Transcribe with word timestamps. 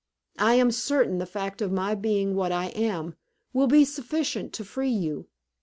I 0.39 0.55
am 0.55 0.71
certain 0.71 1.19
the 1.19 1.27
fact 1.27 1.61
of 1.61 1.71
my 1.71 1.93
being 1.93 2.33
what 2.33 2.51
I 2.51 2.69
am, 2.69 3.17
will 3.53 3.67
be 3.67 3.85
sufficient 3.85 4.51
to 4.53 4.65
free 4.65 4.89
you. 4.89 5.27